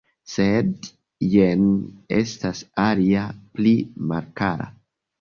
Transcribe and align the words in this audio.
Sed 0.35 0.87
jen 1.33 1.69
estas 2.21 2.65
alia 2.89 3.29
pli 3.55 3.79
malkara. 4.11 4.73